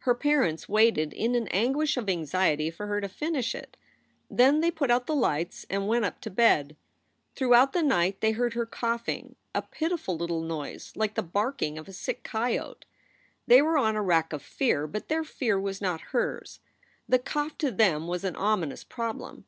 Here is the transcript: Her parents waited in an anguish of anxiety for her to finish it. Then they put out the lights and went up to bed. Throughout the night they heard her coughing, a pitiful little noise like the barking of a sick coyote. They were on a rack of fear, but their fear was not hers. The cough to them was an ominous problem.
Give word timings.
Her 0.00 0.14
parents 0.14 0.68
waited 0.68 1.14
in 1.14 1.34
an 1.34 1.48
anguish 1.48 1.96
of 1.96 2.06
anxiety 2.10 2.70
for 2.70 2.88
her 2.88 3.00
to 3.00 3.08
finish 3.08 3.54
it. 3.54 3.78
Then 4.30 4.60
they 4.60 4.70
put 4.70 4.90
out 4.90 5.06
the 5.06 5.14
lights 5.14 5.64
and 5.70 5.88
went 5.88 6.04
up 6.04 6.20
to 6.20 6.30
bed. 6.30 6.76
Throughout 7.34 7.72
the 7.72 7.82
night 7.82 8.20
they 8.20 8.32
heard 8.32 8.52
her 8.52 8.66
coughing, 8.66 9.34
a 9.54 9.62
pitiful 9.62 10.14
little 10.18 10.42
noise 10.42 10.92
like 10.94 11.14
the 11.14 11.22
barking 11.22 11.78
of 11.78 11.88
a 11.88 11.94
sick 11.94 12.22
coyote. 12.22 12.84
They 13.46 13.62
were 13.62 13.78
on 13.78 13.96
a 13.96 14.02
rack 14.02 14.34
of 14.34 14.42
fear, 14.42 14.86
but 14.86 15.08
their 15.08 15.24
fear 15.24 15.58
was 15.58 15.80
not 15.80 16.02
hers. 16.12 16.60
The 17.08 17.18
cough 17.18 17.56
to 17.56 17.70
them 17.70 18.06
was 18.06 18.24
an 18.24 18.36
ominous 18.36 18.84
problem. 18.84 19.46